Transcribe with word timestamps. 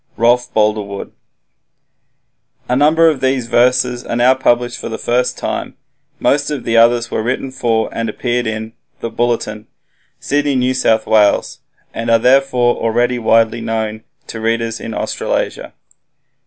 Rolf 0.17 0.51
Boldrewood 0.51 1.11
A 2.67 2.75
number 2.75 3.07
of 3.07 3.21
these 3.21 3.45
verses 3.45 4.03
are 4.03 4.15
now 4.15 4.33
published 4.33 4.79
for 4.79 4.89
the 4.89 4.97
first 4.97 5.37
time, 5.37 5.75
most 6.17 6.49
of 6.49 6.63
the 6.63 6.75
others 6.75 7.11
were 7.11 7.21
written 7.21 7.51
for 7.51 7.87
and 7.93 8.09
appeared 8.09 8.47
in 8.47 8.73
"The 9.01 9.11
Bulletin" 9.11 9.67
(Sydney, 10.19 10.53
N.S.W.), 10.53 11.41
and 11.93 12.09
are 12.09 12.17
therefore 12.17 12.77
already 12.77 13.19
widely 13.19 13.61
known 13.61 14.03
to 14.25 14.41
readers 14.41 14.79
in 14.79 14.95
Australasia. 14.95 15.71